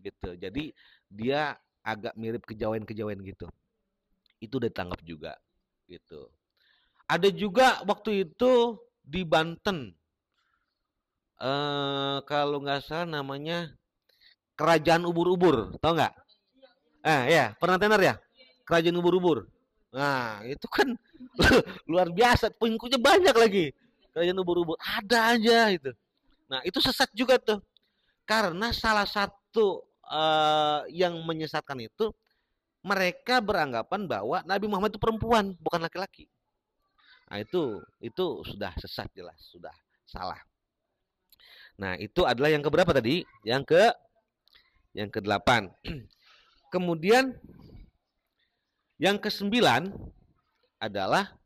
[0.00, 0.32] gitu.
[0.40, 0.72] Jadi
[1.04, 1.52] dia
[1.84, 3.52] agak mirip kejawen-kejawen gitu
[4.38, 5.32] itu udah ditangkap juga
[5.90, 6.30] gitu.
[7.08, 9.96] Ada juga waktu itu di Banten.
[11.38, 13.72] Eh kalau nggak salah namanya
[14.58, 16.14] kerajaan ubur-ubur tau nggak?
[17.06, 18.14] Eh ya pernah tenar ya?
[18.66, 19.48] Kerajaan ubur-ubur.
[19.94, 20.92] Nah itu kan
[21.90, 23.66] luar biasa pengikutnya banyak lagi.
[24.12, 25.94] Kerajaan ubur-ubur ada aja itu
[26.48, 27.60] nah itu sesat juga tuh.
[28.28, 32.12] Karena salah satu uh, yang menyesatkan itu
[32.82, 36.30] mereka beranggapan bahwa Nabi Muhammad itu perempuan bukan laki-laki.
[37.28, 39.74] Nah itu itu sudah sesat jelas sudah
[40.08, 40.38] salah.
[41.78, 43.22] Nah itu adalah yang keberapa tadi?
[43.44, 43.82] Yang ke
[44.96, 45.68] yang ke delapan
[46.74, 47.36] kemudian
[48.98, 49.94] yang kesembilan
[50.82, 51.38] adalah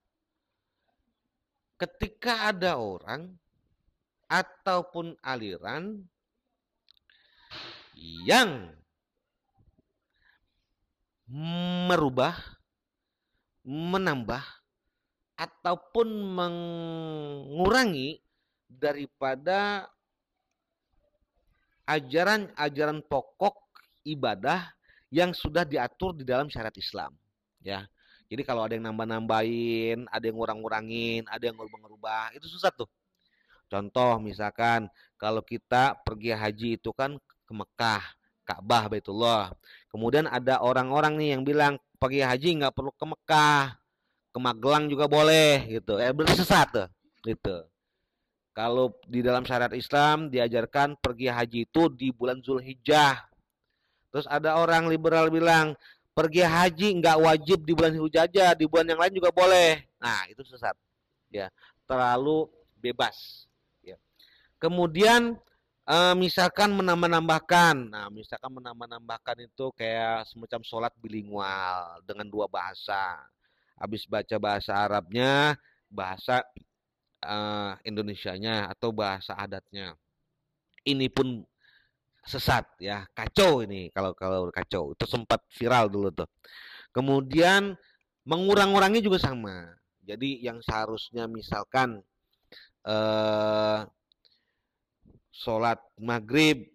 [1.76, 3.36] ketika ada orang
[4.30, 6.00] ataupun aliran
[8.24, 8.72] yang
[11.32, 12.36] merubah,
[13.64, 14.44] menambah,
[15.40, 18.20] ataupun mengurangi
[18.68, 19.88] daripada
[21.88, 23.56] ajaran-ajaran pokok
[24.06, 24.70] ibadah
[25.12, 27.12] yang sudah diatur di dalam syariat Islam
[27.60, 27.84] ya.
[28.32, 32.88] Jadi kalau ada yang nambah-nambahin ada yang ngurang-ngurangin ada yang ngerubah-ngerubah itu susah tuh.
[33.68, 34.88] Contoh misalkan
[35.20, 38.04] kalau kita pergi haji itu kan ke Mekah
[38.42, 39.54] Ka'bah Baitullah
[39.92, 43.76] kemudian ada orang-orang nih yang bilang pergi haji nggak perlu ke Mekah
[44.32, 46.88] ke Magelang juga boleh gitu eh berarti sesat tuh
[47.22, 47.68] gitu
[48.52, 53.20] kalau di dalam syariat Islam diajarkan pergi haji itu di bulan Zulhijjah
[54.08, 55.76] terus ada orang liberal bilang
[56.12, 59.80] pergi haji nggak wajib di bulan Zulhijjah, di bulan yang lain juga boleh.
[59.96, 60.76] Nah, itu sesat.
[61.32, 61.48] Ya,
[61.88, 63.48] terlalu bebas.
[63.80, 63.96] Ya.
[64.60, 65.40] Kemudian
[65.92, 67.76] e, misalkan menambah-nambahkan.
[67.92, 73.20] Nah, misalkan menambah-nambahkan itu kayak semacam sholat bilingual dengan dua bahasa.
[73.76, 75.60] Habis baca bahasa Arabnya,
[75.92, 76.40] bahasa
[77.20, 77.36] e,
[77.84, 79.92] Indonesianya atau bahasa adatnya.
[80.82, 81.44] Ini pun
[82.22, 86.30] sesat ya kacau ini kalau kalau kacau itu sempat viral dulu tuh
[86.94, 87.74] kemudian
[88.22, 89.74] mengurang-urangi juga sama
[90.06, 91.98] jadi yang seharusnya misalkan
[92.86, 93.78] eh,
[95.32, 96.68] sholat maghrib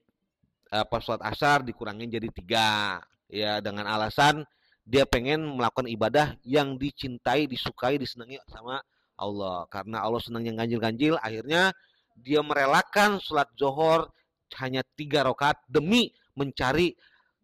[0.67, 2.99] apa sholat asar dikurangin jadi tiga.
[3.27, 4.43] Ya dengan alasan
[4.87, 8.81] dia pengen melakukan ibadah yang dicintai disukai disenangi sama
[9.19, 9.67] Allah.
[9.69, 11.71] Karena Allah senang yang ganjil-ganjil akhirnya
[12.17, 14.09] dia merelakan sholat zohor
[14.57, 16.95] hanya tiga rakaat demi mencari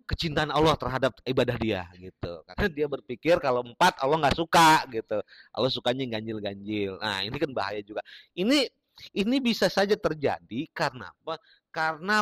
[0.04, 2.43] kecintaan Allah terhadap ibadah dia gitu.
[2.47, 5.19] Karena dia berpikir kalau empat Allah nggak suka gitu.
[5.52, 6.99] Allah sukanya ganjil-ganjil.
[6.99, 8.04] Nah ini kan bahaya juga.
[8.36, 8.67] Ini
[9.13, 11.41] ini bisa saja terjadi karena apa?
[11.73, 12.21] Karena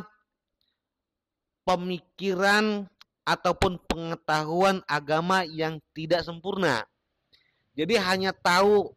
[1.67, 2.88] pemikiran
[3.27, 6.84] ataupun pengetahuan agama yang tidak sempurna.
[7.78, 8.91] Jadi hanya tahu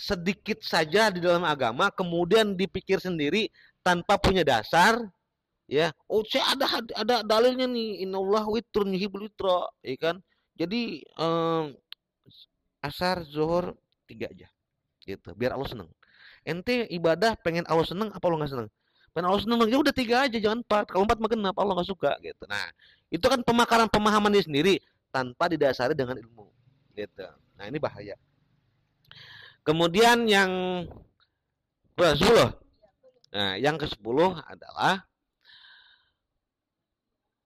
[0.00, 3.52] sedikit saja di dalam agama kemudian dipikir sendiri
[3.84, 4.96] tanpa punya dasar
[5.66, 5.92] ya.
[6.06, 8.04] Oh saya ada ada dalilnya nih.
[8.06, 10.16] Inallah witrun yuhibbul witra ya kan?
[10.54, 11.72] Jadi um,
[12.84, 14.48] asar zuhur tiga aja
[15.02, 15.32] gitu.
[15.34, 15.90] Biar Allah seneng
[16.50, 18.68] ente ibadah pengen Allah seneng apa Allah nggak seneng?
[19.14, 20.90] Pengen Allah seneng ya udah tiga aja jangan empat.
[20.90, 22.42] Kalau empat makin apa Allah nggak suka gitu.
[22.50, 22.66] Nah
[23.06, 24.82] itu kan pemakaran pemahaman dia sendiri
[25.14, 26.50] tanpa didasari dengan ilmu
[26.98, 27.26] gitu.
[27.54, 28.18] Nah ini bahaya.
[29.62, 30.50] Kemudian yang
[31.94, 32.58] berapa
[33.30, 35.06] Nah, yang ke-10 adalah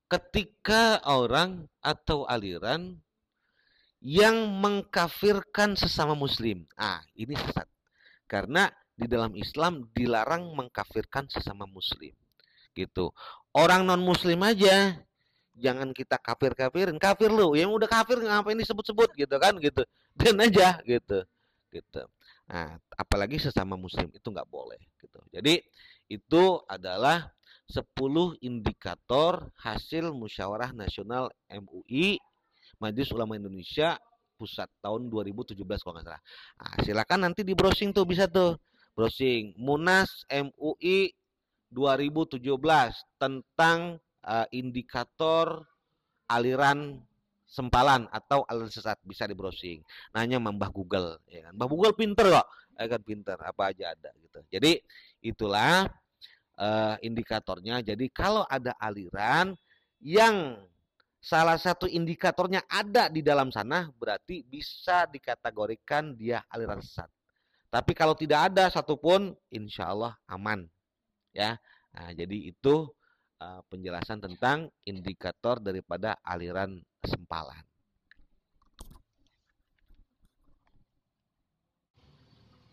[0.09, 2.97] ketika orang atau aliran
[4.01, 6.65] yang mengkafirkan sesama muslim.
[6.77, 7.69] Ah, ini sesat.
[8.25, 12.15] Karena di dalam Islam dilarang mengkafirkan sesama muslim.
[12.75, 13.11] Gitu.
[13.55, 14.99] Orang non muslim aja
[15.55, 16.99] jangan kita kafir-kafirin.
[16.99, 19.83] Kafir lu, yang udah kafir ngapain disebut-sebut gitu kan gitu.
[20.15, 21.23] Dan aja gitu.
[21.71, 22.03] Gitu.
[22.47, 25.19] Nah, apalagi sesama muslim itu nggak boleh gitu.
[25.33, 25.65] Jadi
[26.07, 27.33] itu adalah
[27.73, 27.89] 10
[28.45, 32.21] indikator hasil musyawarah nasional MUI
[32.77, 33.97] Majelis Ulama Indonesia
[34.37, 36.23] pusat tahun 2017 kalau nggak salah.
[36.61, 38.59] Nah, silakan nanti di browsing tuh bisa tuh
[38.95, 41.13] browsing Munas MUI
[41.75, 42.39] 2017
[43.19, 45.67] tentang uh, indikator
[46.31, 47.03] aliran
[47.45, 49.83] sempalan atau aliran sesat bisa di browsing.
[50.15, 51.53] Nanya Mbah Google, ya kan?
[51.55, 54.39] Mbah Google pinter kok, ya kan pinter, apa aja ada gitu.
[54.51, 54.73] Jadi
[55.23, 55.87] itulah
[56.59, 57.79] uh, indikatornya.
[57.83, 59.55] Jadi kalau ada aliran
[60.03, 60.59] yang
[61.23, 67.14] salah satu indikatornya ada di dalam sana, berarti bisa dikategorikan dia aliran sesat.
[67.75, 70.63] Tapi kalau tidak ada satupun, insya Allah aman.
[71.35, 71.59] Ya,
[71.91, 72.87] nah, jadi itu
[73.43, 77.59] uh, penjelasan tentang indikator daripada aliran sempalan.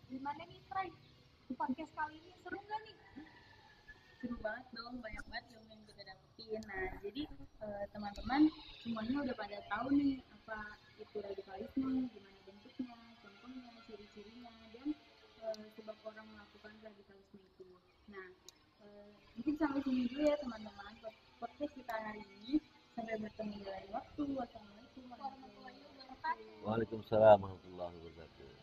[0.05, 0.93] Gimana nih, Trai?
[1.57, 2.95] Podcast kali ini seru nggak nih?
[4.21, 6.61] Seru banget dong, banyak banget ilmu yang kita dapetin.
[6.69, 7.23] Nah, jadi
[7.65, 8.41] eh, teman-teman
[8.85, 14.61] semuanya udah pada tahu nih apa itu radikalisme, gimana bentuknya, contohnya, ciri-cirinya,
[15.41, 17.67] eh, sebab orang melakukan radikalisme itu.
[18.13, 18.27] Nah,
[18.85, 20.93] eh, mungkin sampai sini dulu ya teman-teman
[21.41, 22.61] podcast kita hari ini.
[22.91, 24.23] Sampai bertemu di lain waktu.
[24.35, 26.65] Wassalamualaikum warahmatullahi wabarakatuh.
[26.67, 28.61] Waalaikumsalam warahmatullahi wabarakatuh.